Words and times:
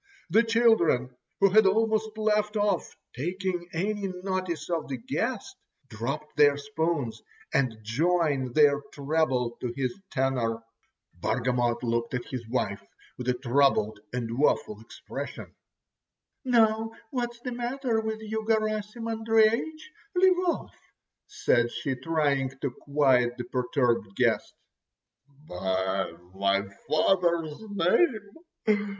The 0.31 0.41
children, 0.41 1.15
who 1.41 1.51
had 1.51 1.67
almost 1.67 2.17
left 2.17 2.57
off 2.57 2.97
taking 3.15 3.67
any 3.71 4.07
notice 4.07 4.67
of 4.67 4.87
the 4.87 4.97
guest, 4.97 5.55
dropped 5.89 6.37
their 6.37 6.57
spoons 6.57 7.21
and 7.53 7.77
joined 7.83 8.55
their 8.55 8.81
treble 8.91 9.57
to 9.61 9.71
his 9.77 9.95
tenor. 10.09 10.63
Bargamot 11.19 11.83
looked 11.83 12.15
at 12.15 12.25
his 12.25 12.49
wife 12.49 12.81
with 13.15 13.29
a 13.29 13.35
troubled 13.35 13.99
and 14.11 14.39
woeful 14.39 14.81
expression. 14.81 15.53
"Now, 16.43 16.93
what's 17.11 17.39
the 17.41 17.51
matter 17.51 17.99
with 18.01 18.21
you, 18.21 18.43
Garasim 18.47 19.05
Andreich. 19.07 19.81
Leave 20.15 20.39
off," 20.47 20.75
said 21.27 21.69
she, 21.71 21.93
trying 21.93 22.49
to 22.61 22.71
quiet 22.71 23.37
the 23.37 23.43
perturbed 23.43 24.15
guest. 24.15 24.55
"By 25.47 26.13
my 26.33 26.67
father's 26.87 27.59
name! 27.69 28.87